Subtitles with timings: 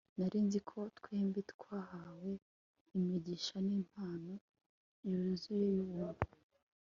[0.17, 2.31] Nari nzi ko twembi twahawe
[2.97, 4.33] imigisha nimpano
[5.07, 6.25] yuzuye yubuntu